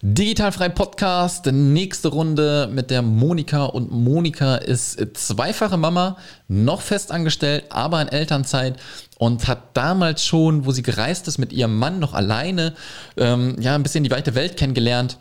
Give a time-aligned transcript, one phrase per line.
[0.00, 3.64] Digitalfrei Podcast, nächste Runde mit der Monika.
[3.64, 8.76] Und Monika ist zweifache Mama, noch festangestellt, aber in Elternzeit
[9.18, 12.74] und hat damals schon, wo sie gereist ist mit ihrem Mann noch alleine,
[13.16, 15.18] ähm, ja, ein bisschen die weite Welt kennengelernt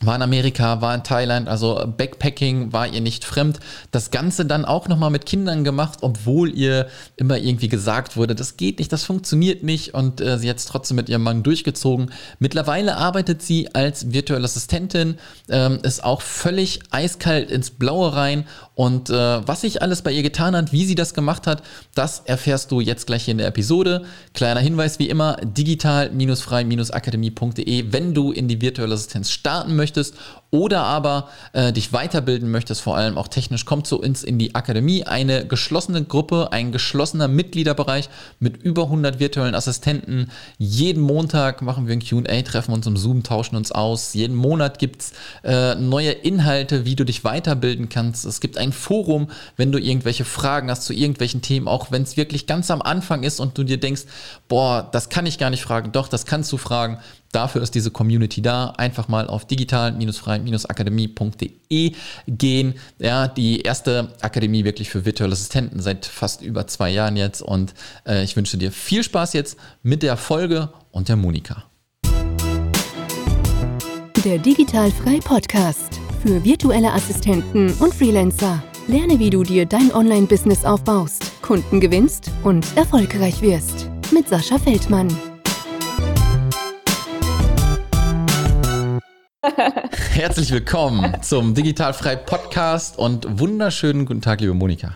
[0.00, 3.58] war in Amerika, war in Thailand, also Backpacking war ihr nicht fremd.
[3.90, 6.86] Das Ganze dann auch nochmal mit Kindern gemacht, obwohl ihr
[7.16, 10.66] immer irgendwie gesagt wurde, das geht nicht, das funktioniert nicht und äh, sie hat es
[10.66, 12.10] trotzdem mit ihrem Mann durchgezogen.
[12.38, 15.16] Mittlerweile arbeitet sie als virtuelle Assistentin,
[15.48, 20.22] ähm, ist auch völlig eiskalt ins Blaue rein und äh, was sich alles bei ihr
[20.22, 21.62] getan hat, wie sie das gemacht hat,
[21.94, 24.04] das erfährst du jetzt gleich hier in der Episode.
[24.34, 30.14] Kleiner Hinweis wie immer, digital-frei-akademie.de, wenn du in die virtuelle Assistenz starten möchtest möchtest
[30.56, 34.54] oder aber äh, dich weiterbilden möchtest, vor allem auch technisch, komm zu uns in die
[34.54, 35.04] Akademie.
[35.04, 38.08] Eine geschlossene Gruppe, ein geschlossener Mitgliederbereich
[38.40, 40.30] mit über 100 virtuellen Assistenten.
[40.58, 44.14] Jeden Montag machen wir ein QA, treffen uns im Zoom, tauschen uns aus.
[44.14, 45.12] Jeden Monat gibt es
[45.44, 48.24] äh, neue Inhalte, wie du dich weiterbilden kannst.
[48.24, 52.16] Es gibt ein Forum, wenn du irgendwelche Fragen hast zu irgendwelchen Themen, auch wenn es
[52.16, 54.02] wirklich ganz am Anfang ist und du dir denkst,
[54.48, 55.92] boah, das kann ich gar nicht fragen.
[55.92, 56.98] Doch, das kannst du fragen.
[57.32, 58.70] Dafür ist diese Community da.
[58.78, 59.46] Einfach mal auf
[60.46, 61.92] digital-frei-akademie.de
[62.26, 62.74] gehen.
[62.98, 67.42] Ja, die erste Akademie wirklich für virtuelle Assistenten seit fast über zwei Jahren jetzt.
[67.42, 67.74] Und
[68.06, 71.64] äh, ich wünsche dir viel Spaß jetzt mit der Folge und der Monika.
[74.24, 78.62] Der Digital-Frei Podcast für virtuelle Assistenten und Freelancer.
[78.88, 83.88] Lerne, wie du dir dein Online-Business aufbaust, Kunden gewinnst und erfolgreich wirst.
[84.12, 85.08] Mit Sascha Feldmann.
[90.12, 94.94] Herzlich willkommen zum Digitalfrei Podcast und wunderschönen guten Tag, liebe Monika.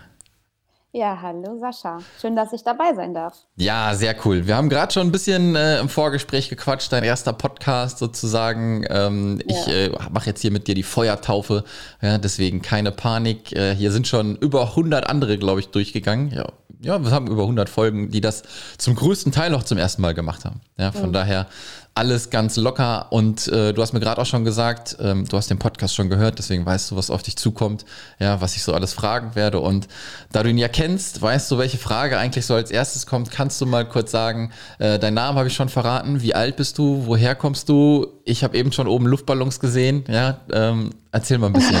[0.93, 1.99] Ja, hallo Sascha.
[2.19, 3.33] Schön, dass ich dabei sein darf.
[3.55, 4.47] Ja, sehr cool.
[4.47, 8.85] Wir haben gerade schon ein bisschen äh, im Vorgespräch gequatscht, dein erster Podcast sozusagen.
[8.89, 9.55] Ähm, ja.
[9.55, 11.63] Ich äh, mache jetzt hier mit dir die Feuertaufe,
[12.01, 13.53] ja, deswegen keine Panik.
[13.53, 16.31] Äh, hier sind schon über 100 andere, glaube ich, durchgegangen.
[16.31, 16.47] Ja,
[16.83, 18.43] ja, wir haben über 100 Folgen, die das
[18.77, 20.61] zum größten Teil auch zum ersten Mal gemacht haben.
[20.77, 21.13] Ja, von mhm.
[21.13, 21.47] daher
[21.93, 23.07] alles ganz locker.
[23.11, 26.09] Und äh, du hast mir gerade auch schon gesagt, ähm, du hast den Podcast schon
[26.09, 27.85] gehört, deswegen weißt du, was auf dich zukommt,
[28.19, 29.59] ja, was ich so alles fragen werde.
[29.59, 29.87] Und
[30.31, 33.59] da du ihn ja kennst, weißt du, welche Frage eigentlich so als erstes kommt, kannst
[33.59, 37.05] du mal kurz sagen, äh, deinen Namen habe ich schon verraten, wie alt bist du,
[37.05, 38.07] woher kommst du?
[38.23, 41.77] Ich habe eben schon oben Luftballons gesehen, ja, ähm, erzähl mal ein bisschen.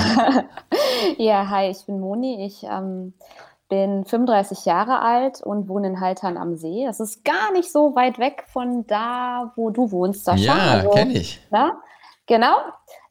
[1.17, 3.13] ja, hi, ich bin Moni, ich ähm
[3.71, 6.83] bin 35 Jahre alt und wohne in Haltern am See.
[6.85, 10.43] Das ist gar nicht so weit weg von da, wo du wohnst, Sascha.
[10.43, 11.39] Ja, also, kenne ich.
[11.51, 11.81] Na?
[12.25, 12.57] Genau.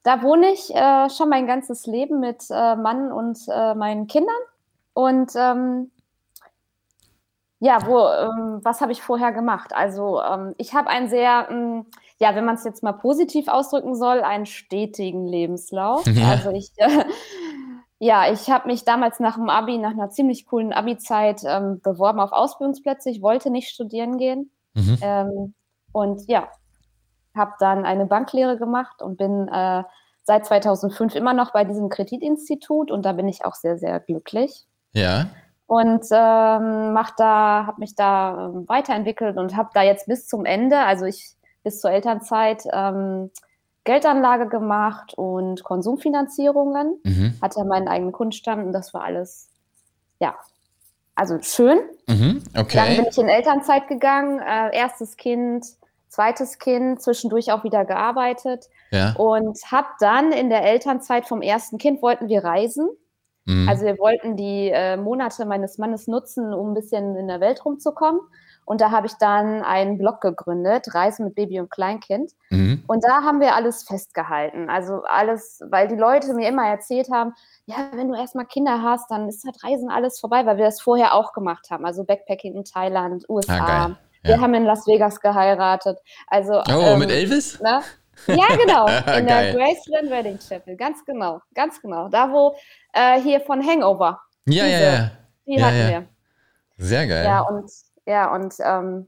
[0.03, 4.37] Da wohne ich äh, schon mein ganzes Leben mit äh, Mann und äh, meinen Kindern.
[4.93, 5.91] Und ähm,
[7.59, 9.73] ja, wo, ähm, was habe ich vorher gemacht?
[9.75, 11.87] Also ähm, ich habe einen sehr, ähm,
[12.19, 16.05] ja, wenn man es jetzt mal positiv ausdrücken soll, einen stetigen Lebenslauf.
[16.15, 16.33] Ja.
[16.33, 17.05] Also ich äh,
[18.03, 22.19] ja, ich habe mich damals nach dem Abi, nach einer ziemlich coolen Abi-Zeit ähm, beworben
[22.19, 23.11] auf Ausbildungsplätze.
[23.11, 24.51] Ich wollte nicht studieren gehen.
[24.73, 24.99] Mhm.
[25.03, 25.55] Ähm,
[25.93, 26.49] und ja,
[27.37, 29.85] habe dann eine Banklehre gemacht und bin äh,
[30.23, 34.67] seit 2005 immer noch bei diesem Kreditinstitut und da bin ich auch sehr, sehr glücklich.
[34.93, 35.27] Ja.
[35.67, 40.47] Und ähm, mach da, habe mich da ähm, weiterentwickelt und habe da jetzt bis zum
[40.47, 43.31] Ende, also ich bis zur Elternzeit, ähm,
[43.91, 47.01] Geldanlage gemacht und Konsumfinanzierungen.
[47.03, 47.35] Mhm.
[47.43, 49.49] Hatte meinen eigenen Kundenstand und das war alles,
[50.21, 50.37] ja,
[51.17, 51.81] also schön.
[52.07, 52.41] Mhm.
[52.57, 52.77] Okay.
[52.77, 55.67] Dann bin ich in Elternzeit gegangen, äh, erstes Kind,
[56.09, 59.13] zweites Kind, zwischendurch auch wieder gearbeitet ja.
[59.17, 62.89] und habe dann in der Elternzeit vom ersten Kind wollten wir reisen.
[63.45, 63.69] Mhm.
[63.69, 67.65] Also wir wollten die äh, Monate meines Mannes nutzen, um ein bisschen in der Welt
[67.65, 68.21] rumzukommen.
[68.71, 72.31] Und da habe ich dann einen Blog gegründet, Reisen mit Baby und Kleinkind.
[72.51, 72.85] Mhm.
[72.87, 74.71] Und da haben wir alles festgehalten.
[74.71, 77.35] Also alles, weil die Leute mir immer erzählt haben,
[77.67, 80.81] ja, wenn du erstmal Kinder hast, dann ist das Reisen alles vorbei, weil wir das
[80.81, 81.85] vorher auch gemacht haben.
[81.85, 83.55] Also Backpacking in Thailand, USA.
[83.59, 83.97] Ah, ja.
[84.23, 85.99] Wir haben in Las Vegas geheiratet.
[86.29, 87.59] Also, oh, ähm, mit Elvis?
[87.61, 87.81] Ne?
[88.29, 88.87] Ja, genau.
[89.19, 90.77] In der Graceland Wedding Chapel.
[90.77, 91.41] Ganz genau.
[91.57, 92.09] Ganz genau.
[92.09, 92.55] Da, wo
[92.93, 94.21] äh, hier von Hangover.
[94.47, 95.11] Ja, diese, ja, ja.
[95.45, 95.89] Die ja, hatten ja.
[95.89, 96.09] wir.
[96.79, 97.25] Sehr geil.
[97.25, 97.69] Ja, und
[98.11, 99.07] ja, und ähm,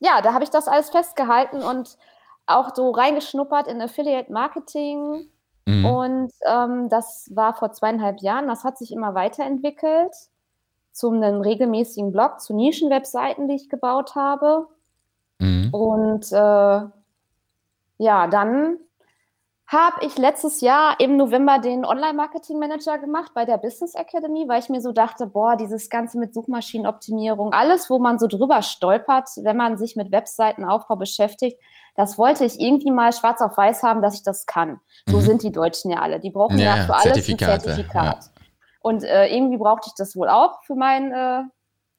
[0.00, 1.98] ja, da habe ich das alles festgehalten und
[2.46, 5.28] auch so reingeschnuppert in Affiliate Marketing.
[5.66, 5.84] Mhm.
[5.84, 8.48] Und ähm, das war vor zweieinhalb Jahren.
[8.48, 10.14] Das hat sich immer weiterentwickelt
[10.92, 14.66] zu einem regelmäßigen Blog, zu Nischenwebseiten, die ich gebaut habe.
[15.40, 15.68] Mhm.
[15.74, 16.80] Und äh,
[17.98, 18.78] ja, dann
[19.68, 24.70] habe ich letztes Jahr im November den Online-Marketing-Manager gemacht bei der Business Academy, weil ich
[24.70, 29.58] mir so dachte, boah, dieses Ganze mit Suchmaschinenoptimierung, alles, wo man so drüber stolpert, wenn
[29.58, 31.60] man sich mit Webseitenaufbau beschäftigt,
[31.96, 34.80] das wollte ich irgendwie mal schwarz auf weiß haben, dass ich das kann.
[35.06, 35.22] So mhm.
[35.22, 36.18] sind die Deutschen ja alle.
[36.18, 38.24] Die brauchen ja, ja für alles ein Zertifikat.
[38.24, 38.30] Ja.
[38.80, 41.42] Und äh, irgendwie brauchte ich das wohl auch für mein, äh,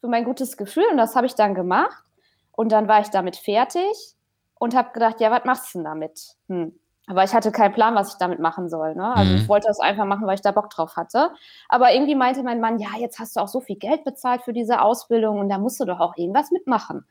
[0.02, 2.04] für mein gutes Gefühl und das habe ich dann gemacht.
[2.52, 4.16] Und dann war ich damit fertig
[4.56, 6.20] und habe gedacht, ja, was machst du denn damit?
[6.48, 6.74] Hm
[7.10, 8.94] aber ich hatte keinen Plan, was ich damit machen soll.
[8.94, 9.16] Ne?
[9.16, 9.38] Also mhm.
[9.40, 11.32] ich wollte das einfach machen, weil ich da Bock drauf hatte.
[11.68, 14.54] Aber irgendwie meinte mein Mann, ja, jetzt hast du auch so viel Geld bezahlt für
[14.54, 17.04] diese Ausbildung und da musst du doch auch irgendwas mitmachen.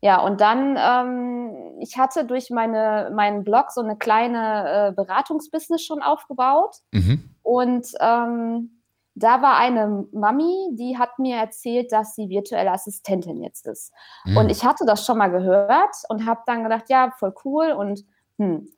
[0.00, 5.82] Ja, und dann, ähm, ich hatte durch meine, meinen Blog so eine kleine äh, Beratungsbusiness
[5.82, 6.76] schon aufgebaut.
[6.92, 7.28] Mhm.
[7.42, 8.80] Und ähm,
[9.16, 13.92] da war eine Mami, die hat mir erzählt, dass sie virtuelle Assistentin jetzt ist.
[14.24, 14.36] Mhm.
[14.36, 18.04] Und ich hatte das schon mal gehört und habe dann gedacht, ja, voll cool und
[18.38, 18.68] hm,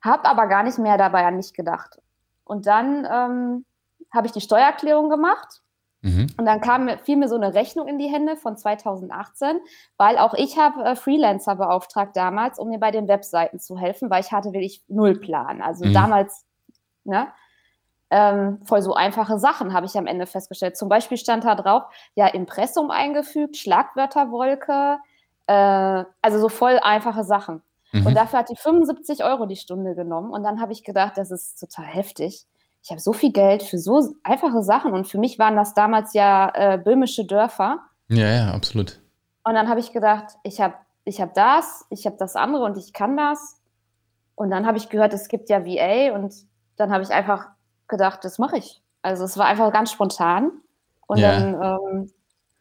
[0.00, 2.00] habe aber gar nicht mehr dabei an mich gedacht.
[2.44, 3.64] Und dann ähm,
[4.12, 5.60] habe ich die Steuererklärung gemacht.
[6.00, 6.28] Mhm.
[6.36, 9.60] Und dann kam, fiel mir so eine Rechnung in die Hände von 2018,
[9.96, 14.08] weil auch ich habe äh, Freelancer beauftragt damals, um mir bei den Webseiten zu helfen,
[14.08, 15.60] weil ich hatte wirklich null Plan.
[15.60, 15.94] Also mhm.
[15.94, 16.46] damals,
[17.04, 17.28] ne,
[18.10, 20.76] ähm, voll so einfache Sachen habe ich am Ende festgestellt.
[20.76, 21.82] Zum Beispiel stand da drauf,
[22.14, 24.98] ja, Impressum eingefügt, Schlagwörterwolke,
[25.46, 27.62] äh, also so voll einfache Sachen.
[27.92, 28.06] Mhm.
[28.06, 30.30] Und dafür hat die 75 Euro die Stunde genommen.
[30.30, 32.46] Und dann habe ich gedacht, das ist total heftig.
[32.82, 34.92] Ich habe so viel Geld für so einfache Sachen.
[34.92, 37.80] Und für mich waren das damals ja äh, böhmische Dörfer.
[38.08, 39.00] Ja, ja, absolut.
[39.44, 40.74] Und dann habe ich gedacht, ich habe
[41.04, 43.60] ich hab das, ich habe das andere und ich kann das.
[44.34, 46.14] Und dann habe ich gehört, es gibt ja VA.
[46.14, 46.34] Und
[46.76, 47.48] dann habe ich einfach
[47.88, 48.82] gedacht, das mache ich.
[49.02, 50.52] Also es war einfach ganz spontan.
[51.06, 51.32] Und ja.
[51.32, 52.10] dann ähm,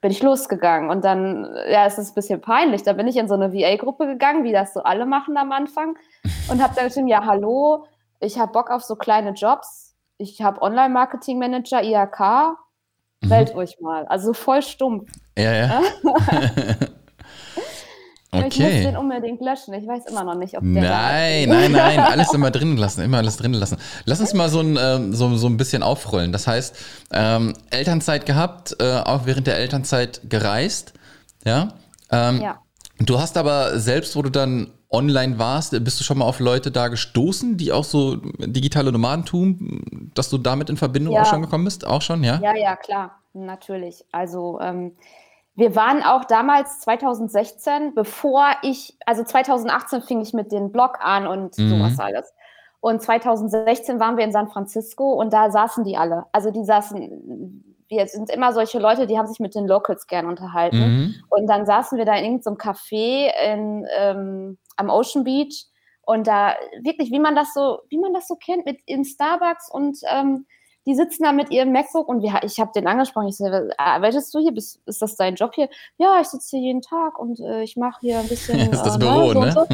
[0.08, 0.90] bin ich losgegangen.
[0.90, 2.82] Und dann, ja, es ist ein bisschen peinlich.
[2.84, 5.98] Da bin ich in so eine VA-Gruppe gegangen, wie das so alle machen am Anfang.
[6.50, 7.86] Und habe dann geschrieben, ja, hallo,
[8.22, 9.98] ich habe Bock auf so kleine Jobs.
[10.18, 12.56] Ich habe Online-Marketing-Manager, IHK.
[13.20, 13.30] Mhm.
[13.30, 14.06] Wählt euch mal.
[14.06, 15.12] Also voll stumpf.
[15.38, 15.82] Ja, ja.
[18.32, 18.48] Okay.
[18.48, 19.74] Ich muss den unbedingt löschen.
[19.74, 20.84] Ich weiß immer noch nicht, ob der.
[20.84, 22.00] Nein, nein, nein.
[22.00, 23.02] Alles immer drin lassen.
[23.02, 23.78] Immer alles drin lassen.
[24.06, 26.34] Lass uns mal so ein, ähm, so, so ein bisschen aufrollen.
[26.34, 26.76] Das heißt,
[27.14, 30.94] ähm, Elternzeit gehabt, äh, auch während der Elternzeit gereist.
[31.46, 31.70] Ja.
[32.12, 32.60] Ähm, ja.
[33.00, 36.72] Du hast aber selbst, wo du dann online warst, bist du schon mal auf Leute
[36.72, 41.22] da gestoßen, die auch so digitale Nomadentum, dass du damit in Verbindung ja.
[41.22, 41.86] auch schon gekommen bist?
[41.86, 42.40] Auch schon, ja?
[42.42, 43.20] Ja, ja, klar.
[43.34, 44.04] Natürlich.
[44.12, 44.94] Also, ähm,
[45.58, 51.26] wir waren auch damals 2016, bevor ich, also 2018 fing ich mit dem Blog an
[51.26, 51.70] und mhm.
[51.70, 52.32] sowas alles.
[52.80, 56.26] Und 2016 waren wir in San Francisco und da saßen die alle.
[56.32, 60.28] Also die saßen, wir sind immer solche Leute, die haben sich mit den Locals gern
[60.28, 60.78] unterhalten.
[60.78, 61.16] Mhm.
[61.30, 65.66] Und dann saßen wir da in irgendeinem Café in, ähm, am Ocean Beach
[66.04, 66.54] und da
[66.84, 70.46] wirklich, wie man das so, wie man das so kennt, mit in Starbucks und ähm,
[70.88, 73.28] die sitzen da mit ihrem MacBook und wir, ich habe den angesprochen.
[73.28, 73.46] Ich so,
[73.78, 74.54] arbeitest du hier?
[74.54, 75.70] Bist, ist das dein Job hier?
[75.98, 78.58] Ja, ich sitze hier jeden Tag und äh, ich mache hier ein bisschen.
[78.72, 79.52] das ist das äh, Büro, ne?
[79.52, 79.68] So.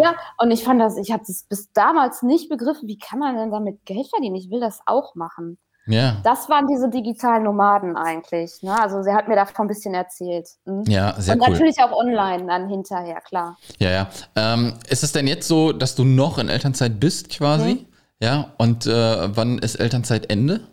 [0.00, 2.86] Ja, und ich fand das, ich habe das bis damals nicht begriffen.
[2.86, 4.36] Wie kann man denn damit Geld verdienen?
[4.36, 5.58] Ich will das auch machen.
[5.88, 6.18] Ja.
[6.22, 8.62] Das waren diese digitalen Nomaden eigentlich.
[8.62, 8.78] Ne?
[8.78, 10.46] Also sie hat mir davon ein bisschen erzählt.
[10.66, 10.84] Mhm.
[10.86, 11.50] Ja, sehr Und cool.
[11.50, 13.56] natürlich auch online dann hinterher, klar.
[13.78, 14.08] Ja, ja.
[14.36, 17.74] Ähm, ist es denn jetzt so, dass du noch in Elternzeit bist quasi?
[17.74, 17.86] Mhm.
[18.20, 20.66] Ja, und äh, wann ist Elternzeitende?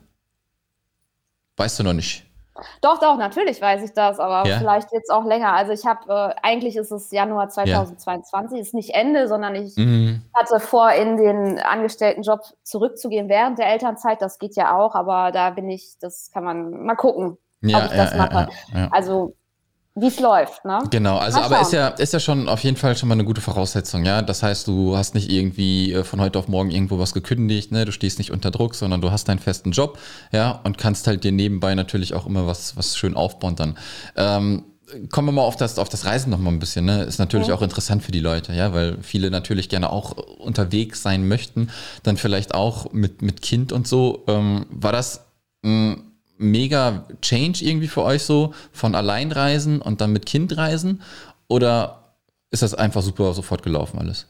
[1.58, 2.26] Weißt du noch nicht.
[2.82, 4.58] Doch, doch, natürlich weiß ich das, aber ja.
[4.58, 5.54] vielleicht jetzt auch länger.
[5.54, 8.62] Also ich habe, äh, eigentlich ist es Januar 2022, ja.
[8.62, 10.22] ist nicht Ende, sondern ich mhm.
[10.34, 14.22] hatte vor, in den Angestelltenjob zurückzugehen während der Elternzeit.
[14.22, 17.86] Das geht ja auch, aber da bin ich, das kann man mal gucken, ja, ob
[17.86, 18.48] ich das mache.
[18.92, 19.36] Also
[19.98, 20.84] wie es läuft, ne?
[20.92, 23.40] Genau, also aber ist ja, ist ja schon auf jeden Fall schon mal eine gute
[23.40, 24.22] Voraussetzung, ja.
[24.22, 27.86] Das heißt, du hast nicht irgendwie äh, von heute auf morgen irgendwo was gekündigt, ne?
[27.86, 29.98] Du stehst nicht unter Druck, sondern du hast deinen festen Job,
[30.34, 33.78] ja, und kannst halt dir nebenbei natürlich auch immer was, was schön aufbauen dann.
[34.18, 34.66] Ähm,
[35.12, 37.04] kommen wir mal auf das, auf das Reisen noch mal ein bisschen, ne?
[37.04, 37.56] Ist natürlich ja.
[37.56, 41.70] auch interessant für die Leute, ja, weil viele natürlich gerne auch unterwegs sein möchten,
[42.04, 44.26] dann vielleicht auch mit, mit Kind und so.
[44.28, 45.26] Ähm, war das
[45.64, 45.98] mh,
[46.38, 51.02] mega Change irgendwie für euch so von Alleinreisen und dann mit Kind reisen?
[51.48, 52.04] Oder
[52.52, 54.28] ist das einfach super sofort gelaufen alles?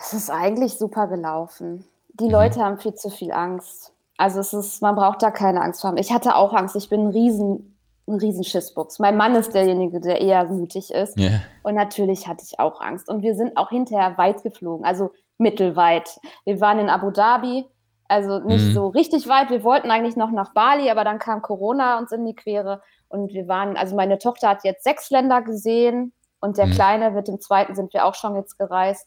[0.00, 1.84] Es ist eigentlich super gelaufen.
[2.14, 2.30] Die mhm.
[2.30, 3.92] Leute haben viel zu viel Angst.
[4.16, 5.96] Also es ist, man braucht da keine Angst vor.
[5.96, 6.76] Ich hatte auch Angst.
[6.76, 8.98] Ich bin ein riesen, ein riesen Schissbuchs.
[8.98, 11.18] Mein Mann ist derjenige, der eher mutig ist.
[11.18, 11.40] Yeah.
[11.62, 13.08] Und natürlich hatte ich auch Angst.
[13.08, 16.20] Und wir sind auch hinterher weit geflogen, also mittelweit.
[16.44, 17.64] Wir waren in Abu Dhabi,
[18.10, 18.72] also nicht mhm.
[18.72, 19.50] so richtig weit.
[19.50, 22.82] Wir wollten eigentlich noch nach Bali, aber dann kam Corona uns in die Quere.
[23.08, 26.72] Und wir waren, also meine Tochter hat jetzt sechs Länder gesehen und der mhm.
[26.72, 29.06] Kleine, mit dem zweiten sind wir auch schon jetzt gereist.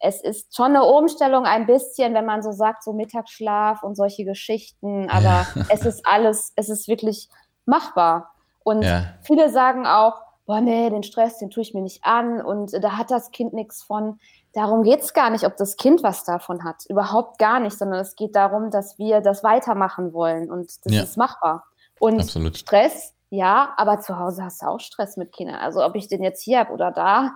[0.00, 4.24] es ist schon eine Umstellung ein bisschen, wenn man so sagt, so Mittagsschlaf und solche
[4.24, 5.62] Geschichten, aber ja.
[5.70, 7.28] es ist alles, es ist wirklich
[7.66, 8.32] machbar.
[8.64, 9.14] Und ja.
[9.22, 12.96] viele sagen auch, boah, nee, den Stress, den tue ich mir nicht an und da
[12.96, 14.18] hat das Kind nichts von.
[14.52, 16.84] Darum geht es gar nicht, ob das Kind was davon hat.
[16.88, 21.02] Überhaupt gar nicht, sondern es geht darum, dass wir das weitermachen wollen und das ja.
[21.02, 21.64] ist machbar.
[22.00, 22.56] Und Absolut.
[22.56, 25.56] Stress, ja, aber zu Hause hast du auch Stress mit Kindern.
[25.56, 27.32] Also ob ich den jetzt hier habe oder da,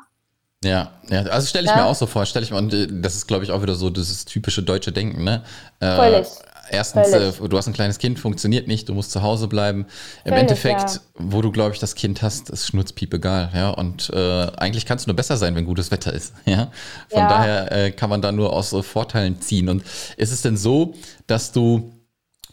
[0.65, 1.79] ja, ja, also stelle ich ja.
[1.79, 3.75] mir auch so vor, stelle ich mir, und äh, das ist, glaube ich, auch wieder
[3.75, 5.43] so dieses typische deutsche Denken, ne?
[5.81, 6.29] Äh, Völlig.
[6.73, 7.09] Erstens.
[7.13, 9.87] Äh, du hast ein kleines Kind, funktioniert nicht, du musst zu Hause bleiben.
[10.25, 11.01] Im Völlig, Endeffekt, ja.
[11.19, 13.71] wo du, glaube ich, das Kind hast, ist schnurzpiep egal, ja.
[13.71, 16.71] Und äh, eigentlich kannst du nur besser sein, wenn gutes Wetter ist, ja.
[17.09, 17.29] Von ja.
[17.29, 19.69] daher äh, kann man da nur aus äh, Vorteilen ziehen.
[19.69, 19.85] Und
[20.17, 20.95] ist es denn so,
[21.27, 21.93] dass du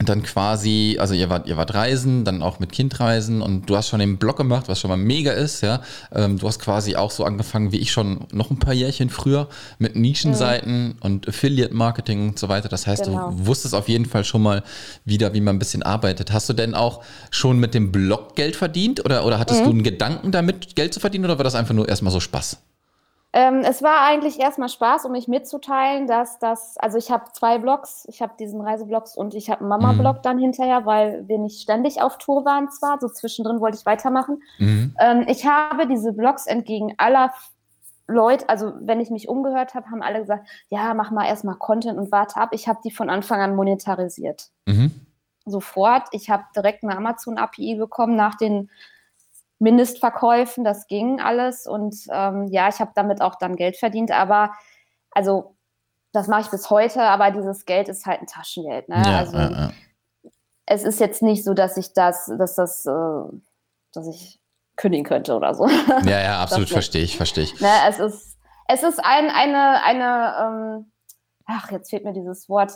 [0.05, 3.75] dann quasi, also ihr wart, ihr wart reisen, dann auch mit Kind reisen und du
[3.75, 5.81] hast schon den Blog gemacht, was schon mal mega ist, ja.
[6.13, 9.49] Ähm, du hast quasi auch so angefangen wie ich schon noch ein paar Jährchen früher
[9.77, 10.95] mit Nischenseiten mhm.
[11.01, 12.69] und Affiliate-Marketing und so weiter.
[12.69, 13.31] Das heißt, genau.
[13.31, 14.63] du wusstest auf jeden Fall schon mal
[15.03, 16.31] wieder, wie man ein bisschen arbeitet.
[16.31, 19.65] Hast du denn auch schon mit dem Blog Geld verdient oder, oder hattest mhm.
[19.65, 22.57] du einen Gedanken damit, Geld zu verdienen oder war das einfach nur erstmal so Spaß?
[23.31, 27.59] Ähm, es war eigentlich erstmal Spaß, um mich mitzuteilen, dass das, also ich habe zwei
[27.59, 30.21] Blogs, ich habe diesen Reiseblogs und ich habe einen Mama-Blog mhm.
[30.23, 34.41] dann hinterher, weil wir nicht ständig auf Tour waren zwar, so zwischendrin wollte ich weitermachen.
[34.57, 34.95] Mhm.
[34.99, 37.31] Ähm, ich habe diese Blogs entgegen aller
[38.07, 41.99] Leute, also wenn ich mich umgehört habe, haben alle gesagt, ja, mach mal erstmal Content
[41.99, 42.49] und warte ab.
[42.53, 44.49] Ich habe die von Anfang an monetarisiert.
[44.65, 44.91] Mhm.
[45.45, 46.07] Sofort.
[46.11, 48.71] Ich habe direkt eine Amazon-API bekommen nach den
[49.59, 51.67] Mindestverkäufen, das ging alles.
[51.67, 54.53] Und ähm, ja, ich habe damit auch dann Geld verdient, aber
[55.11, 55.55] also
[56.11, 58.89] das mache ich bis heute, aber dieses Geld ist halt ein Taschengeld.
[58.89, 59.01] Ne?
[59.05, 59.71] Ja, also ja, ja.
[60.65, 63.37] es ist jetzt nicht so, dass ich das, dass das, äh,
[63.93, 64.39] dass ich
[64.75, 65.67] kündigen könnte oder so.
[65.67, 67.59] Ja, ja, absolut, verstehe ich, verstehe ich.
[67.59, 68.37] Ne, es ist,
[68.67, 70.91] es ist ein, eine, eine, ähm,
[71.45, 72.71] ach, jetzt fehlt mir dieses Wort,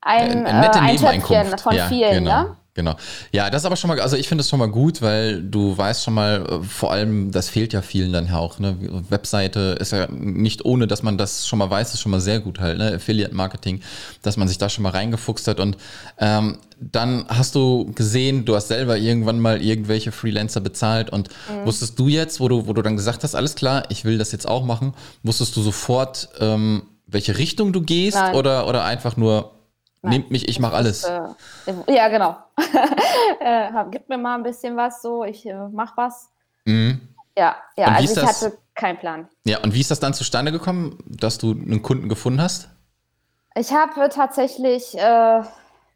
[0.00, 2.42] ein, ein, äh, ein Töpfchen von vielen, genau.
[2.42, 2.56] ne?
[2.74, 2.96] Genau.
[3.30, 5.78] Ja, das ist aber schon mal, also ich finde es schon mal gut, weil du
[5.78, 8.58] weißt schon mal, äh, vor allem, das fehlt ja vielen dann auch.
[8.58, 8.76] Ne?
[9.08, 12.40] Webseite ist ja nicht ohne, dass man das schon mal weiß, ist schon mal sehr
[12.40, 12.94] gut halt, ne?
[12.94, 13.80] Affiliate-Marketing,
[14.22, 15.60] dass man sich da schon mal reingefuchst hat.
[15.60, 15.76] Und
[16.18, 21.66] ähm, dann hast du gesehen, du hast selber irgendwann mal irgendwelche Freelancer bezahlt und mhm.
[21.66, 24.32] wusstest du jetzt, wo du, wo du dann gesagt hast, alles klar, ich will das
[24.32, 29.53] jetzt auch machen, wusstest du sofort, ähm, welche Richtung du gehst oder, oder einfach nur,
[30.10, 31.04] Nehmt mich, ich mache alles.
[31.04, 32.36] Ist, äh, ja, genau.
[33.40, 36.30] äh, gib mir mal ein bisschen was so, ich äh, mach was.
[36.64, 37.00] Mhm.
[37.36, 39.28] Ja, ja, also ich das, hatte keinen Plan.
[39.44, 42.68] Ja, und wie ist das dann zustande gekommen, dass du einen Kunden gefunden hast?
[43.56, 45.42] Ich habe tatsächlich äh,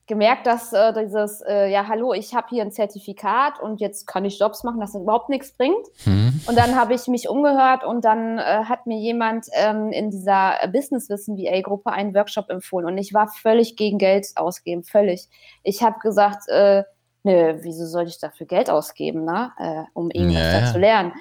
[0.08, 4.24] gemerkt, dass äh, dieses, äh, ja, hallo, ich habe hier ein Zertifikat und jetzt kann
[4.24, 5.86] ich Jobs machen, das überhaupt nichts bringt.
[6.04, 6.40] Mhm.
[6.46, 10.54] Und dann habe ich mich umgehört und dann äh, hat mir jemand ähm, in dieser
[10.72, 15.28] Business Wissen VA-Gruppe einen Workshop empfohlen und ich war völlig gegen Geld ausgeben, völlig.
[15.62, 16.82] Ich habe gesagt, äh,
[17.22, 19.52] nö, wieso soll ich dafür Geld ausgeben, ne?
[19.58, 20.72] Äh, um irgendwas ja.
[20.72, 21.12] zu lernen?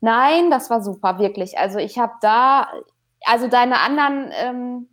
[0.00, 1.58] Nein, das war super, wirklich.
[1.58, 2.68] Also ich habe da,
[3.24, 4.88] also deine anderen ähm,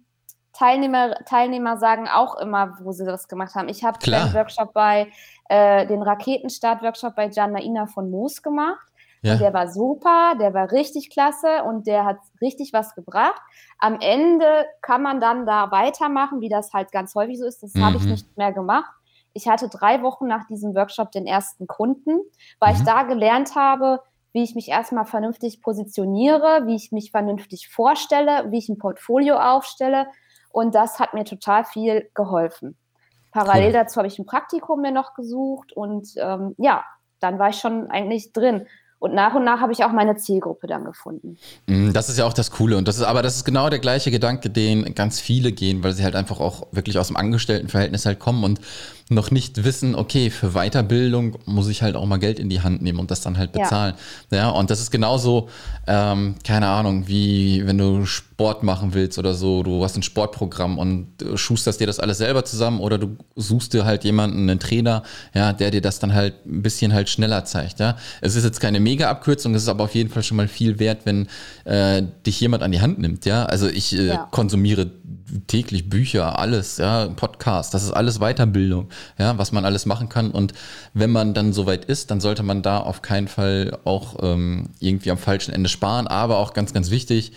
[0.62, 3.68] Teilnehmer, Teilnehmer sagen auch immer, wo sie das gemacht haben.
[3.68, 5.12] Ich habe den Workshop bei,
[5.50, 8.86] äh, den Raketenstart-Workshop bei Janaina von Moos gemacht.
[9.24, 9.36] Ja.
[9.36, 13.40] der war super, der war richtig klasse und der hat richtig was gebracht.
[13.78, 17.62] Am Ende kann man dann da weitermachen, wie das halt ganz häufig so ist.
[17.62, 17.86] Das mhm.
[17.86, 18.92] habe ich nicht mehr gemacht.
[19.34, 22.20] Ich hatte drei Wochen nach diesem Workshop den ersten Kunden,
[22.60, 22.80] weil mhm.
[22.80, 24.00] ich da gelernt habe,
[24.34, 29.38] wie ich mich erstmal vernünftig positioniere, wie ich mich vernünftig vorstelle, wie ich ein Portfolio
[29.38, 30.08] aufstelle
[30.54, 32.78] und das hat mir total viel geholfen.
[33.32, 33.74] Parallel cool.
[33.74, 36.84] dazu habe ich ein Praktikum mir noch gesucht und ähm, ja,
[37.20, 38.66] dann war ich schon eigentlich drin.
[39.00, 41.38] Und nach und nach habe ich auch meine Zielgruppe dann gefunden.
[41.66, 42.78] Mm, das ist ja auch das Coole.
[42.78, 45.94] Und das ist, aber das ist genau der gleiche Gedanke, den ganz viele gehen, weil
[45.94, 48.62] sie halt einfach auch wirklich aus dem Angestelltenverhältnis halt kommen und
[49.12, 52.82] noch nicht wissen, okay, für Weiterbildung muss ich halt auch mal Geld in die Hand
[52.82, 53.96] nehmen und das dann halt bezahlen.
[54.32, 55.50] Ja, ja und das ist genauso,
[55.88, 60.78] ähm, keine Ahnung, wie wenn du Sport machen willst oder so, du hast ein Sportprogramm
[60.78, 65.04] und schusterst dir das alles selber zusammen oder du suchst dir halt jemanden, einen Trainer,
[65.34, 67.98] ja, der dir das dann halt ein bisschen halt schneller zeigt, ja.
[68.22, 71.02] Es ist jetzt keine Mega-Abkürzung, es ist aber auf jeden Fall schon mal viel wert,
[71.06, 71.28] wenn
[71.66, 73.46] äh, dich jemand an die Hand nimmt, ja.
[73.46, 74.28] Also ich äh, ja.
[74.32, 74.90] konsumiere
[75.48, 80.32] täglich Bücher, alles, ja, Podcast, das ist alles Weiterbildung, ja, was man alles machen kann.
[80.32, 80.54] Und
[80.94, 85.12] wenn man dann soweit ist, dann sollte man da auf keinen Fall auch ähm, irgendwie
[85.12, 86.08] am falschen Ende sparen.
[86.08, 87.34] Aber auch ganz, ganz wichtig,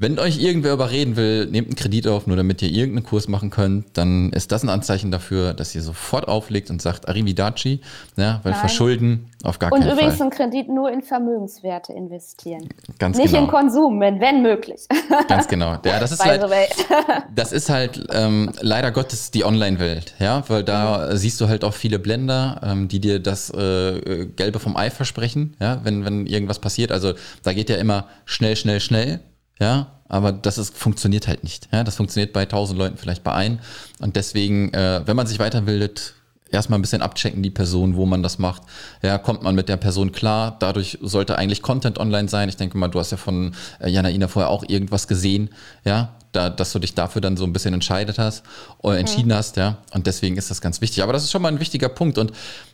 [0.00, 3.50] Wenn euch irgendwer überreden will, nehmt einen Kredit auf, nur damit ihr irgendeinen Kurs machen
[3.50, 7.82] könnt, dann ist das ein Anzeichen dafür, dass ihr sofort auflegt und sagt Arrivederci,
[8.16, 8.60] ja, weil Nein.
[8.60, 10.22] Verschulden auf gar Und keinen übrigens Fall.
[10.22, 12.70] einen Kredit nur in Vermögenswerte investieren.
[12.98, 13.42] Ganz Nicht genau.
[13.42, 14.86] in Konsum, wenn, wenn möglich.
[15.28, 15.72] Ganz genau.
[15.84, 16.46] Ja, das ist halt,
[17.34, 21.74] das ist halt ähm, leider Gottes die Online-Welt, ja, weil da siehst du halt auch
[21.74, 26.58] viele Blender, ähm, die dir das äh, Gelbe vom Ei versprechen, ja, wenn, wenn irgendwas
[26.58, 26.90] passiert.
[26.90, 29.20] Also da geht ja immer schnell, schnell, schnell,
[29.60, 31.68] ja, aber das ist, funktioniert halt nicht.
[31.72, 33.60] Ja, das funktioniert bei tausend Leuten vielleicht bei ein.
[34.00, 36.14] Und deswegen, äh, wenn man sich weiterbildet,
[36.52, 38.62] erstmal ein bisschen abchecken, die Person, wo man das macht.
[39.02, 40.56] Ja, kommt man mit der Person klar?
[40.58, 42.48] Dadurch sollte eigentlich Content online sein.
[42.48, 45.50] Ich denke mal, du hast ja von äh, Janaina vorher auch irgendwas gesehen,
[45.84, 48.44] ja, da, dass du dich dafür dann so ein bisschen entscheidet hast
[48.78, 49.78] oder entschieden hast, ja.
[49.92, 51.02] Und deswegen ist das ganz wichtig.
[51.02, 52.18] Aber das ist schon mal ein wichtiger Punkt.
[52.18, 52.32] Und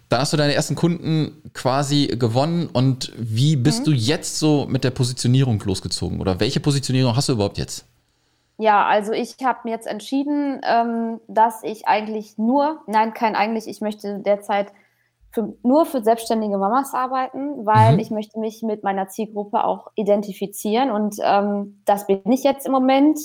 [0.09, 2.67] da hast du deine ersten Kunden quasi gewonnen.
[2.67, 6.21] Und wie bist du jetzt so mit der Positionierung losgezogen?
[6.21, 7.87] Oder welche Positionierung hast du überhaupt jetzt?
[8.59, 13.69] Ja, also ich habe mir jetzt entschieden, ähm, dass ich eigentlich nur, nein, kein eigentlich,
[13.69, 14.73] ich möchte derzeit
[15.31, 17.99] für, nur für selbstständige Mamas arbeiten, weil Mhm.
[17.99, 22.73] ich möchte mich mit meiner Zielgruppe auch identifizieren und ähm, das bin ich jetzt im
[22.73, 23.19] Moment.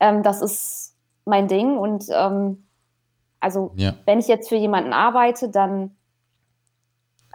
[0.00, 2.66] Ähm, das ist mein Ding und ähm,
[3.40, 3.94] also Ja.
[4.06, 5.96] wenn ich jetzt für jemanden arbeite, dann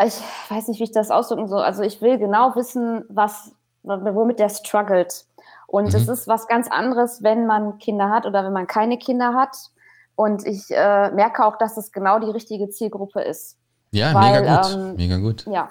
[0.05, 0.15] ich
[0.49, 1.61] weiß nicht, wie ich das ausdrücken soll.
[1.61, 3.53] Also ich will genau wissen, was,
[3.83, 5.25] womit der struggelt.
[5.71, 5.95] Und Mhm.
[5.95, 9.55] es ist was ganz anderes, wenn man Kinder hat oder wenn man keine Kinder hat.
[10.15, 13.57] Und ich äh, merke auch, dass es genau die richtige Zielgruppe ist.
[13.91, 14.75] Ja, Weil, mega gut.
[14.75, 15.45] ähm, mega gut.
[15.47, 15.69] Ja,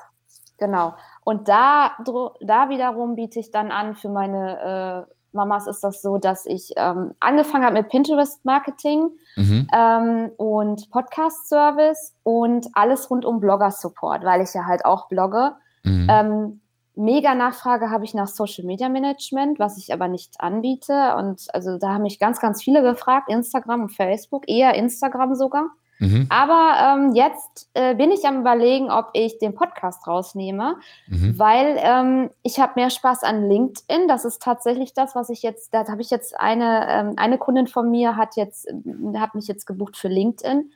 [0.56, 0.94] genau.
[1.24, 1.92] Und da,
[2.40, 6.72] da wiederum biete ich dann an, für meine äh, Mamas ist das so, dass ich
[6.76, 9.68] ähm, angefangen habe mit Pinterest-Marketing Mhm.
[9.74, 15.52] ähm, und Podcast-Service und alles rund um Blogger-Support, weil ich ja halt auch blogge.
[15.84, 16.06] Mhm.
[16.10, 16.60] Ähm,
[16.98, 21.14] mega Nachfrage habe ich nach Social Media Management, was ich aber nicht anbiete.
[21.16, 25.70] Und also da haben mich ganz, ganz viele gefragt, Instagram und Facebook, eher Instagram sogar.
[26.00, 26.26] Mhm.
[26.28, 30.76] Aber ähm, jetzt äh, bin ich am überlegen, ob ich den Podcast rausnehme,
[31.08, 31.38] Mhm.
[31.38, 34.06] weil ähm, ich habe mehr Spaß an LinkedIn.
[34.06, 37.66] Das ist tatsächlich das, was ich jetzt, da habe ich jetzt eine, ähm, eine Kundin
[37.66, 38.68] von mir hat jetzt,
[39.16, 40.70] hat mich jetzt gebucht für LinkedIn,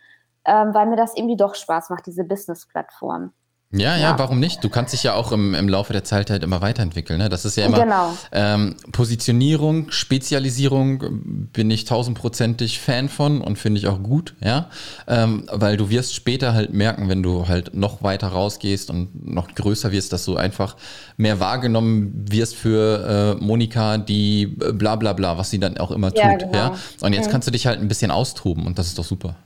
[0.45, 3.33] ähm, weil mir das irgendwie doch Spaß macht, diese Business-Plattform.
[3.75, 4.19] Ja, ja, Ja.
[4.19, 4.62] warum nicht?
[4.62, 7.19] Du kannst dich ja auch im, im Laufe der Zeit halt immer weiterentwickeln.
[7.19, 7.31] Ne?
[7.31, 8.14] Das ist ja immer Genau.
[8.31, 14.69] ähm, Positionierung, Spezialisierung bin ich tausendprozentig Fan von und finde ich auch gut, ja.
[15.07, 19.49] Ähm, weil du wirst später halt merken, wenn du halt noch weiter rausgehst und noch
[19.55, 20.77] größer wirst, dass du einfach
[21.16, 25.90] mehr wahrgenommen wirst für äh, Monika, die äh, bla bla bla, was sie dann auch
[25.92, 26.40] immer Ja, tut.
[26.40, 26.53] genau.
[26.55, 26.75] Ja?
[27.01, 27.31] Und jetzt Mhm.
[27.33, 29.37] kannst du dich halt ein bisschen austoben und das ist doch super.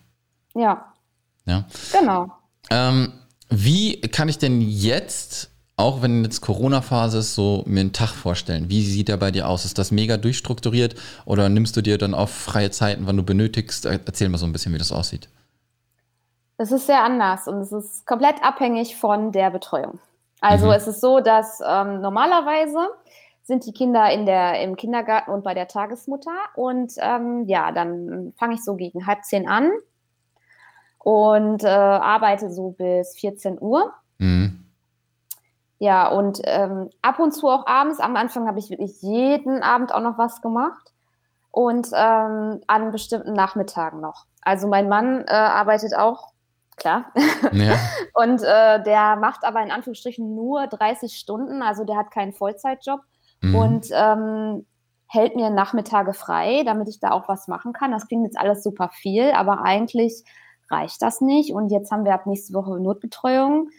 [0.54, 0.84] Ja,
[1.46, 1.64] Ja.
[1.92, 2.26] genau.
[2.70, 3.12] Ähm,
[3.48, 8.68] wie kann ich denn jetzt, auch wenn jetzt Corona-Phase ist, so mir einen Tag vorstellen?
[8.68, 9.64] Wie sieht der bei dir aus?
[9.64, 10.94] Ist das mega durchstrukturiert
[11.26, 13.84] oder nimmst du dir dann auch freie Zeiten, wann du benötigst?
[13.84, 15.28] Er- Erzähl mal so ein bisschen, wie das aussieht.
[16.58, 19.98] Es ist sehr anders und es ist komplett abhängig von der Betreuung.
[20.40, 20.72] Also Mhm.
[20.72, 22.88] es ist so, dass ähm, normalerweise
[23.42, 28.32] sind die Kinder in der, im Kindergarten und bei der Tagesmutter und ähm, ja, dann
[28.38, 29.70] fange ich so gegen halb zehn an
[31.06, 33.92] und äh, arbeite so bis 14 Uhr.
[34.18, 34.64] Mhm.
[35.78, 38.00] Ja, und ähm, ab und zu auch abends.
[38.00, 40.92] Am Anfang habe ich wirklich jeden Abend auch noch was gemacht
[41.52, 44.24] und ähm, an bestimmten Nachmittagen noch.
[44.42, 46.32] Also mein Mann äh, arbeitet auch,
[46.76, 47.04] klar,
[47.52, 47.76] Ja.
[48.14, 53.00] und äh, der macht aber in Anführungsstrichen nur 30 Stunden, also der hat keinen Vollzeitjob
[53.42, 53.54] Mhm.
[53.54, 54.66] und ähm,
[55.06, 57.92] hält mir Nachmittage frei, damit ich da auch was machen kann.
[57.92, 60.24] Das klingt jetzt alles super viel, aber eigentlich
[60.70, 61.52] reicht das nicht.
[61.52, 63.70] Und jetzt haben wir ab nächste Woche Notbetreuung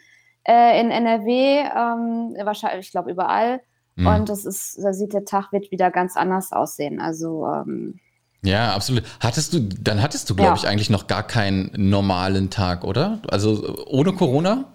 [0.47, 3.62] äh, in NRW, ähm, wahrscheinlich, ich glaube, überall.
[3.95, 4.08] Mhm.
[4.08, 7.02] Und das ist, da sieht der Tag wird wieder ganz anders aussehen.
[7.02, 8.00] Also ähm,
[8.43, 9.04] ja, absolut.
[9.19, 10.56] Hattest du, dann hattest du, glaube Ja.
[10.56, 13.19] ich, eigentlich noch gar keinen normalen Tag, oder?
[13.30, 14.65] Also ohne Corona?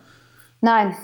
[0.60, 0.94] nein,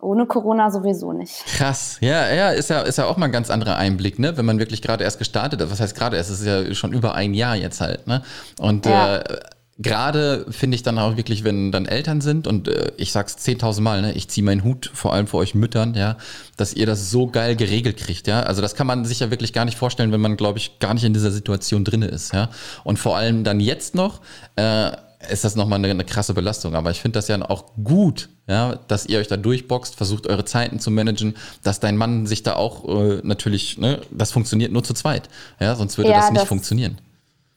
[0.00, 1.44] ohne Corona sowieso nicht.
[1.46, 4.36] Krass, ja, ja, ist ja, ist ja auch mal ein ganz anderer Einblick, ne?
[4.36, 5.70] Wenn man wirklich gerade erst gestartet hat.
[5.70, 6.30] Was heißt gerade erst?
[6.30, 8.22] Es ist ja schon über ein Jahr jetzt halt, ne?
[8.58, 9.16] Und Ja.
[9.18, 9.40] äh,
[9.82, 13.80] gerade finde ich dann auch wirklich, wenn dann Eltern sind und äh, ich sag's 10.000
[13.80, 14.12] Mal, ne?
[14.12, 16.16] Ich ziehe meinen Hut, vor allem für euch Müttern, ja,
[16.56, 18.40] dass ihr das so geil geregelt kriegt, ja.
[18.42, 20.94] Also das kann man sich ja wirklich gar nicht vorstellen, wenn man, glaube ich, gar
[20.94, 22.50] nicht in dieser Situation drinne ist, ja.
[22.84, 24.20] Und vor allem dann jetzt noch,
[24.56, 24.90] äh,
[25.30, 26.74] ist das nochmal eine, eine krasse Belastung.
[26.74, 30.46] Aber ich finde das ja auch gut, ja, dass ihr euch da durchboxt, versucht eure
[30.46, 34.82] Zeiten zu managen, dass dein Mann sich da auch äh, natürlich, ne, das funktioniert nur
[34.82, 35.28] zu zweit.
[35.60, 36.98] Ja, sonst würde Ja, das nicht das- funktionieren.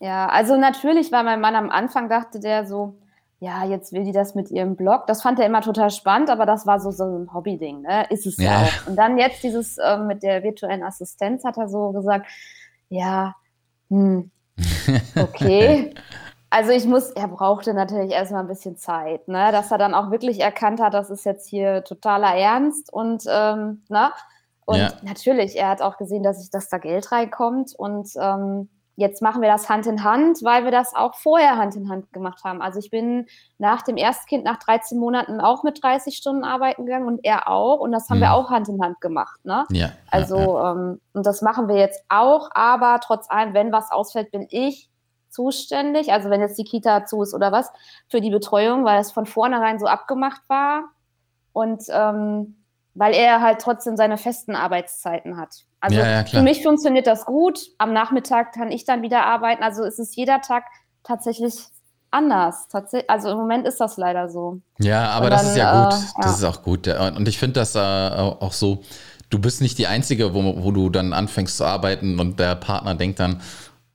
[0.03, 2.97] Ja, also natürlich war mein Mann am Anfang, dachte der so,
[3.39, 5.07] ja, jetzt will die das mit ihrem Blog.
[5.07, 8.05] Das fand er immer total spannend, aber das war so, so ein Hobbyding, ne?
[8.09, 8.87] Ist es ja, auch.
[8.87, 12.27] Und dann jetzt dieses äh, mit der virtuellen Assistenz hat er so gesagt,
[12.89, 13.33] ja,
[13.89, 14.29] hm,
[15.15, 15.93] okay.
[16.49, 19.53] Also ich muss, er brauchte natürlich erstmal ein bisschen Zeit, ne?
[19.53, 23.83] dass er dann auch wirklich erkannt hat, das ist jetzt hier totaler Ernst und ähm,
[23.87, 24.11] ne?
[24.65, 24.91] Und ja.
[25.01, 29.41] natürlich, er hat auch gesehen, dass sich das da Geld reinkommt und ähm, jetzt machen
[29.41, 32.61] wir das Hand in Hand, weil wir das auch vorher Hand in Hand gemacht haben.
[32.61, 33.25] Also ich bin
[33.57, 37.79] nach dem Erstkind, nach 13 Monaten auch mit 30 Stunden arbeiten gegangen und er auch.
[37.79, 38.23] Und das haben mhm.
[38.23, 39.43] wir auch Hand in Hand gemacht.
[39.45, 39.65] Ne?
[39.71, 40.71] Ja, also, ja, ja.
[40.71, 42.49] Ähm, und das machen wir jetzt auch.
[42.53, 44.89] Aber trotz allem, wenn was ausfällt, bin ich
[45.29, 46.11] zuständig.
[46.11, 47.71] Also wenn jetzt die Kita zu ist oder was,
[48.09, 50.83] für die Betreuung, weil es von vornherein so abgemacht war.
[51.51, 52.57] Und ähm,
[52.95, 55.65] weil er halt trotzdem seine festen Arbeitszeiten hat.
[55.83, 57.59] Also ja, ja, für mich funktioniert das gut.
[57.77, 59.63] Am Nachmittag kann ich dann wieder arbeiten.
[59.63, 60.63] Also es ist jeder Tag
[61.03, 61.55] tatsächlich
[62.09, 62.69] anders.
[63.09, 64.61] also im Moment ist das leider so.
[64.79, 65.93] Ja, aber dann, das ist ja gut.
[65.93, 66.49] Äh, das ja.
[66.49, 66.87] ist auch gut.
[66.87, 68.81] Und ich finde das äh, auch so.
[69.29, 72.95] Du bist nicht die Einzige, wo, wo du dann anfängst zu arbeiten und der Partner
[72.95, 73.41] denkt dann,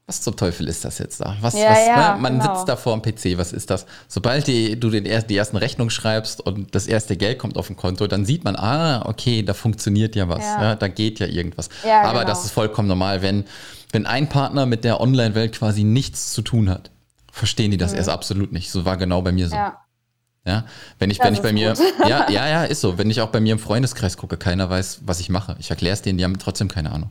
[0.08, 1.36] was zum Teufel ist das jetzt da?
[1.42, 2.20] Was, ja, was, ja, ne?
[2.22, 2.54] Man genau.
[2.54, 3.84] sitzt da vor dem PC, was ist das?
[4.08, 7.76] Sobald die, du den, die ersten Rechnungen schreibst und das erste Geld kommt auf dem
[7.76, 10.76] Konto, dann sieht man, ah, okay, da funktioniert ja was, ja.
[10.76, 11.68] da geht ja irgendwas.
[11.84, 12.24] Aber genau.
[12.24, 13.44] das ist vollkommen normal, wenn,
[13.92, 16.90] wenn ein Partner mit der Online-Welt quasi nichts zu tun hat,
[17.30, 17.98] verstehen die das mhm.
[17.98, 18.70] erst absolut nicht.
[18.70, 19.56] So war genau bei mir so.
[19.56, 19.76] Ja.
[20.46, 20.64] Ja,
[20.98, 21.74] wenn ich, wenn ich bei mir,
[22.08, 22.96] ja, ja, ja, ist so.
[22.96, 25.56] Wenn ich auch bei mir im Freundeskreis gucke, keiner weiß, was ich mache.
[25.58, 27.10] Ich erkläre es denen, die haben trotzdem keine Ahnung.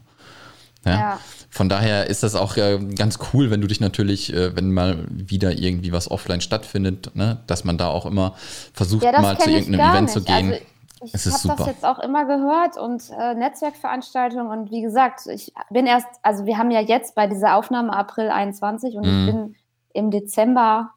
[0.83, 1.19] Ja?
[1.57, 5.07] Von daher ist das auch äh, ganz cool, wenn du dich natürlich, äh, wenn mal
[5.09, 8.35] wieder irgendwie was offline stattfindet, ne, dass man da auch immer
[8.73, 10.13] versucht, ja, mal zu irgendeinem Event nicht.
[10.13, 10.53] zu gehen.
[11.01, 15.51] Also ich habe das jetzt auch immer gehört und äh, Netzwerkveranstaltungen und wie gesagt, ich
[15.71, 19.09] bin erst, also wir haben ja jetzt bei dieser Aufnahme April 21 und mhm.
[19.19, 19.55] ich bin
[19.93, 20.91] im Dezember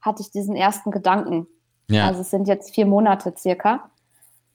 [0.00, 1.48] hatte ich diesen ersten Gedanken.
[1.88, 2.06] Ja.
[2.06, 3.90] Also es sind jetzt vier Monate circa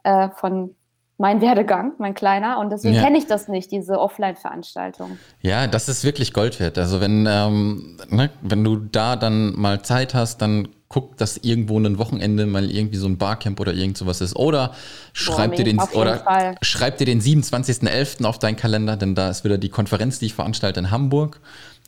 [0.04, 0.76] äh, von
[1.18, 2.60] mein Werdegang, mein kleiner.
[2.60, 3.04] Und deswegen ja.
[3.04, 5.18] kenne ich das nicht, diese Offline-Veranstaltung.
[5.42, 6.78] Ja, das ist wirklich Gold wert.
[6.78, 11.78] Also wenn, ähm, ne, wenn du da dann mal Zeit hast, dann guck, dass irgendwo
[11.78, 14.34] ein Wochenende mal irgendwie so ein Barcamp oder irgend sowas ist.
[14.34, 14.74] Oder
[15.12, 18.24] schreib dir den oder schreib dir den 27.11.
[18.24, 21.42] auf deinen Kalender, denn da ist wieder die Konferenz, die ich veranstalte in Hamburg.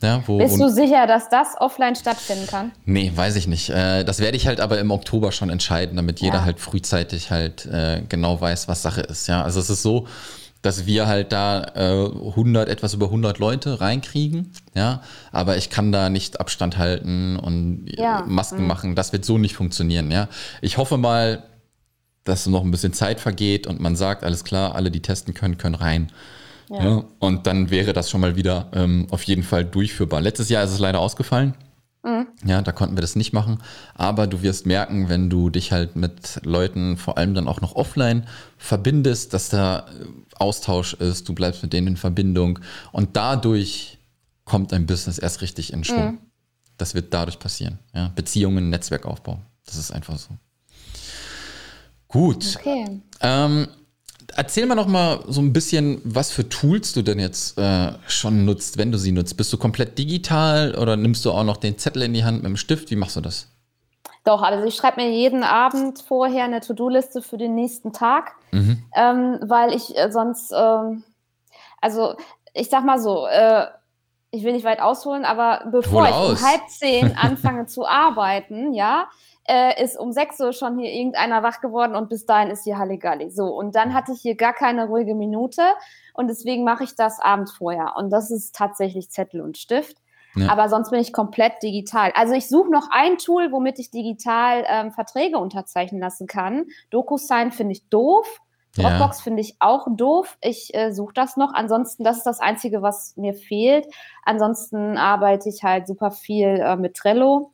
[0.04, 2.74] Ja, wo, Bist du sicher, dass das offline stattfinden kann?
[2.84, 3.70] Nee, weiß ich nicht.
[3.70, 6.44] Äh, das werde ich halt aber im Oktober schon entscheiden, damit jeder ja.
[6.44, 9.28] halt frühzeitig halt äh, genau weiß, was Sache ist.
[9.28, 10.06] Ja, also es ist so,
[10.62, 14.52] dass wir halt da 100, etwas über 100 Leute reinkriegen.
[14.76, 18.24] Ja, aber ich kann da nicht Abstand halten und ja.
[18.28, 18.68] Masken mhm.
[18.68, 18.96] machen.
[18.96, 20.12] Das wird so nicht funktionieren.
[20.12, 20.28] Ja,
[20.62, 21.44] ich hoffe mal,
[22.24, 25.58] dass noch ein bisschen Zeit vergeht und man sagt, alles klar, alle, die testen können,
[25.58, 26.12] können rein.
[26.70, 26.84] Ja.
[26.84, 27.04] ja.
[27.20, 30.20] und dann wäre das schon mal wieder ähm, auf jeden Fall durchführbar.
[30.20, 31.54] Letztes Jahr ist es leider ausgefallen.
[32.04, 32.28] Mhm.
[32.46, 33.60] Ja, da konnten wir das nicht machen.
[33.96, 37.76] Aber du wirst merken, wenn du dich halt mit Leuten vor allem dann auch noch
[37.76, 38.26] offline
[38.58, 40.06] verbindest, dass da äh,
[40.40, 42.60] Austausch ist, du bleibst mit denen in Verbindung
[42.92, 43.98] und dadurch
[44.46, 46.12] kommt dein Business erst richtig in Schwung.
[46.14, 46.18] Mhm.
[46.78, 47.80] Das wird dadurch passieren.
[47.94, 48.12] Ja?
[48.16, 49.40] Beziehungen, Netzwerkaufbau.
[49.66, 50.30] Das ist einfach so.
[52.08, 52.56] Gut.
[52.60, 53.02] Okay.
[53.20, 53.68] Ähm,
[54.36, 58.46] erzähl mal noch mal so ein bisschen, was für Tools du denn jetzt äh, schon
[58.46, 59.36] nutzt, wenn du sie nutzt.
[59.38, 62.46] Bist du komplett digital oder nimmst du auch noch den Zettel in die Hand mit
[62.46, 62.92] dem Stift?
[62.92, 63.48] Wie machst du das?
[64.28, 68.84] Doch, also ich schreibe mir jeden Abend vorher eine To-Do-Liste für den nächsten Tag, mhm.
[68.94, 71.06] ähm, weil ich äh, sonst, ähm,
[71.80, 72.14] also
[72.54, 73.68] ich sag mal so, äh,
[74.32, 76.42] ich will nicht weit ausholen, aber bevor Hol ich aus.
[76.42, 79.08] um halb zehn anfange zu arbeiten, ja,
[79.48, 82.78] äh, ist um sechs Uhr schon hier irgendeiner wach geworden und bis dahin ist hier
[82.78, 83.32] Halligalli.
[83.32, 85.62] So, und dann hatte ich hier gar keine ruhige Minute
[86.14, 87.96] und deswegen mache ich das abends vorher.
[87.96, 89.96] Und das ist tatsächlich Zettel und Stift.
[90.38, 90.52] Ja.
[90.52, 92.12] Aber sonst bin ich komplett digital.
[92.16, 96.66] Also ich suche noch ein Tool, womit ich digital ähm, Verträge unterzeichnen lassen kann.
[96.92, 98.28] DocuSign finde ich doof.
[98.76, 99.24] Dropbox ja.
[99.24, 100.38] finde ich auch doof.
[100.42, 101.54] Ich äh, suche das noch.
[101.54, 103.88] Ansonsten, das ist das Einzige, was mir fehlt.
[104.24, 107.54] Ansonsten arbeite ich halt super viel äh, mit Trello.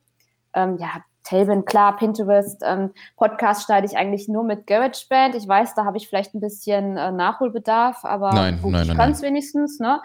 [0.53, 0.89] Ähm, ja,
[1.23, 5.35] Tailwind, klar, Pinterest, ähm, Podcast schneide ich eigentlich nur mit GarageBand.
[5.35, 8.95] Ich weiß, da habe ich vielleicht ein bisschen äh, Nachholbedarf, aber nein, gut, nein, ich
[8.95, 9.79] kann es wenigstens.
[9.79, 10.01] Ne?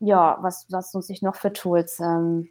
[0.00, 2.00] Ja, was, was nutze ich noch für Tools?
[2.00, 2.48] Ähm,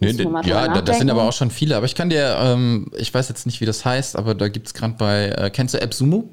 [0.00, 0.12] Nee,
[0.44, 1.76] ja, da, das sind aber auch schon viele.
[1.76, 4.68] Aber ich kann dir, ähm, ich weiß jetzt nicht, wie das heißt, aber da gibt
[4.68, 6.28] es gerade bei, äh, kennst du AppSumo?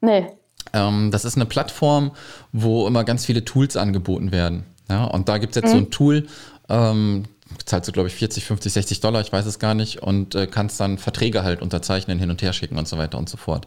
[0.00, 0.26] Nee.
[0.72, 2.12] Ähm, das ist eine Plattform,
[2.52, 4.64] wo immer ganz viele Tools angeboten werden.
[4.88, 5.78] Ja, und da gibt es jetzt mhm.
[5.78, 6.26] so ein Tool,
[6.68, 7.24] ähm,
[7.64, 10.46] zahlst du, glaube ich, 40, 50, 60 Dollar, ich weiß es gar nicht, und äh,
[10.46, 13.66] kannst dann Verträge halt unterzeichnen, hin und her schicken und so weiter und so fort.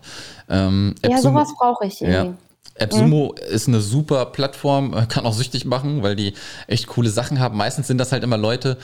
[0.50, 2.00] Ähm, ja, sowas brauche ich.
[2.00, 2.34] Ja.
[2.78, 3.54] AppSumo mhm.
[3.54, 6.34] ist eine super Plattform, äh, kann auch süchtig machen, weil die
[6.68, 7.58] echt coole Sachen haben.
[7.58, 8.78] Meistens sind das halt immer Leute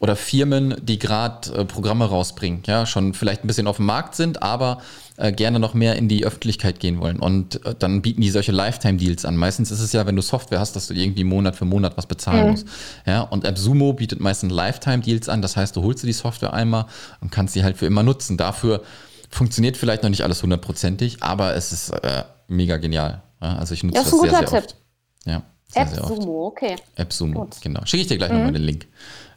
[0.00, 4.14] oder Firmen, die gerade äh, Programme rausbringen, ja, schon vielleicht ein bisschen auf dem Markt
[4.14, 4.78] sind, aber
[5.16, 7.18] äh, gerne noch mehr in die Öffentlichkeit gehen wollen.
[7.18, 9.36] Und äh, dann bieten die solche Lifetime-Deals an.
[9.36, 12.06] Meistens ist es ja, wenn du Software hast, dass du irgendwie Monat für Monat was
[12.06, 12.50] bezahlen mhm.
[12.50, 12.66] musst.
[13.06, 15.42] Ja, und AppSumo bietet meistens Lifetime-Deals an.
[15.42, 16.86] Das heißt, du holst dir die Software einmal
[17.20, 18.36] und kannst sie halt für immer nutzen.
[18.36, 18.82] Dafür
[19.30, 23.22] funktioniert vielleicht noch nicht alles hundertprozentig, aber es ist äh, mega genial.
[23.40, 24.58] Also ich nutze das, das sehr, sehr Tipp.
[24.58, 24.76] oft.
[25.24, 26.76] Ja, sehr, AppSumo, okay.
[26.96, 27.84] AppSumo, genau.
[27.84, 28.38] Schicke ich dir gleich mhm.
[28.38, 28.86] nochmal den Link.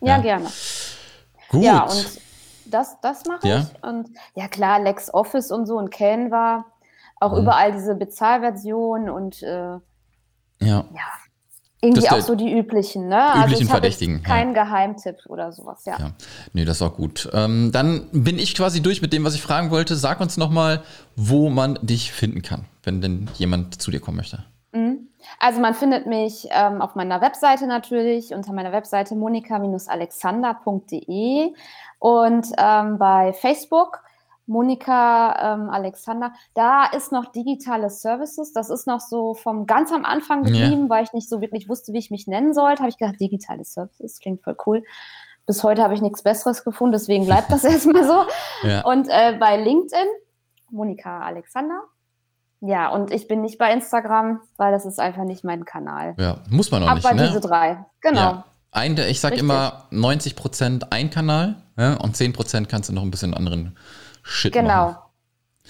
[0.01, 0.49] Ja, ja, gerne.
[1.49, 1.63] Gut.
[1.63, 2.19] Ja, und
[2.65, 3.59] das, das mache ja.
[3.59, 3.83] ich.
[3.83, 6.65] Und ja, klar, LexOffice und so und Canva.
[7.19, 7.43] Auch mhm.
[7.43, 9.81] überall diese Bezahlversion und äh, ja.
[10.59, 10.85] ja.
[11.83, 13.23] Irgendwie auch so die üblichen, ne?
[13.23, 14.21] Also üblichen also Verdächtigen.
[14.21, 14.63] Kein ja.
[14.63, 15.97] Geheimtipp oder sowas, ja.
[15.97, 16.11] ja.
[16.53, 17.27] Nee, das ist auch gut.
[17.33, 19.95] Ähm, dann bin ich quasi durch mit dem, was ich fragen wollte.
[19.95, 20.83] Sag uns nochmal,
[21.15, 24.43] wo man dich finden kann, wenn denn jemand zu dir kommen möchte.
[24.73, 25.07] Mhm.
[25.39, 31.53] Also man findet mich ähm, auf meiner Webseite natürlich, unter meiner Webseite monika-alexander.de
[31.99, 34.01] und ähm, bei Facebook
[34.45, 36.33] Monika ähm, Alexander.
[36.53, 38.53] Da ist noch digitale Services.
[38.53, 40.89] Das ist noch so vom ganz am Anfang geblieben, yeah.
[40.89, 42.79] weil ich nicht so wirklich wusste, wie ich mich nennen sollte.
[42.79, 44.83] Habe ich gedacht, digitale Services klingt voll cool.
[45.45, 48.25] Bis heute habe ich nichts Besseres gefunden, deswegen bleibt das erstmal so.
[48.67, 48.81] Ja.
[48.81, 50.07] Und äh, bei LinkedIn
[50.69, 51.81] Monika Alexander.
[52.61, 56.13] Ja, und ich bin nicht bei Instagram, weil das ist einfach nicht mein Kanal.
[56.19, 57.05] Ja, muss man auch nicht.
[57.05, 57.27] Aber ne?
[57.27, 58.19] diese drei, genau.
[58.19, 58.45] Ja.
[58.71, 63.01] Ein, ich sage immer 90 Prozent ein Kanal ja, und 10 Prozent kannst du noch
[63.01, 63.75] ein bisschen anderen
[64.23, 64.87] Shit genau.
[64.87, 64.97] machen.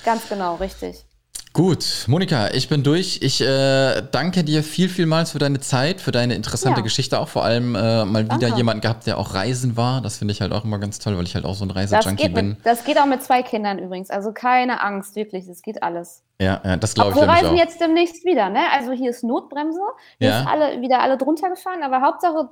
[0.04, 1.06] Ganz genau, richtig.
[1.54, 3.20] Gut, Monika, ich bin durch.
[3.22, 6.84] Ich äh, danke dir viel, vielmals für deine Zeit, für deine interessante ja.
[6.84, 7.28] Geschichte auch.
[7.28, 8.46] Vor allem äh, mal danke.
[8.46, 10.00] wieder jemanden gehabt, der auch reisen war.
[10.00, 12.30] Das finde ich halt auch immer ganz toll, weil ich halt auch so ein Reisejunkie
[12.30, 12.50] bin.
[12.50, 14.10] Mit, das geht auch mit zwei Kindern übrigens.
[14.10, 16.24] Also keine Angst, wirklich, das geht alles.
[16.40, 17.16] Ja, ja das glaube ich.
[17.18, 17.58] Wir reisen auch.
[17.58, 18.62] jetzt demnächst wieder, ne?
[18.74, 19.82] Also hier ist Notbremse.
[20.20, 20.40] Hier ja.
[20.40, 22.48] ist alle, wieder alle drunter gefahren, aber Hauptsache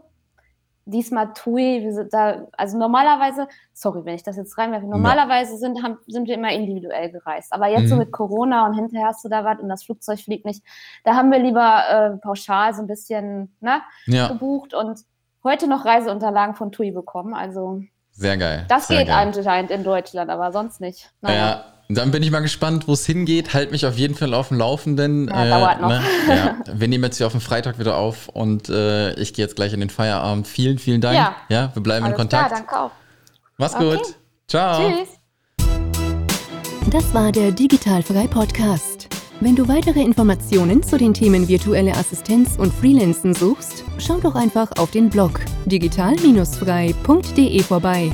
[0.89, 5.83] diesmal TUI, wir sind da, also normalerweise, sorry, wenn ich das jetzt reinwerfe, normalerweise sind,
[5.83, 7.53] haben, sind wir immer individuell gereist.
[7.53, 7.87] Aber jetzt mhm.
[7.87, 10.63] so mit Corona und hinterher hast du da was und das Flugzeug fliegt nicht,
[11.03, 14.27] da haben wir lieber äh, pauschal so ein bisschen ne, ja.
[14.27, 14.99] gebucht und
[15.43, 17.33] heute noch Reiseunterlagen von TUI bekommen.
[17.33, 18.65] Also sehr geil.
[18.67, 19.27] Das sehr geht geil.
[19.27, 21.11] anscheinend in Deutschland, aber sonst nicht.
[21.21, 21.35] Naja.
[21.35, 21.65] Ja.
[21.91, 23.55] Dann bin ich mal gespannt, wo es hingeht.
[23.55, 25.27] Halt mich auf jeden Fall auf dem Laufenden.
[25.27, 25.89] Ja, äh, dauert noch.
[25.89, 26.03] Ne?
[26.27, 26.55] Ja.
[26.71, 29.73] Wir nehmen jetzt hier auf dem Freitag wieder auf und äh, ich gehe jetzt gleich
[29.73, 30.47] in den Feierabend.
[30.47, 31.15] Vielen, vielen Dank.
[31.15, 32.47] Ja, ja wir bleiben Alles in Kontakt.
[32.47, 32.91] Klar, danke auch.
[33.57, 33.97] Mach's okay.
[33.97, 34.15] gut.
[34.47, 34.91] Ciao.
[34.91, 35.09] Tschüss.
[36.91, 39.07] Das war der Digitalfrei Podcast.
[39.39, 44.69] Wenn du weitere Informationen zu den Themen virtuelle Assistenz und Freelancen suchst, schau doch einfach
[44.77, 48.11] auf den Blog digital-frei.de vorbei.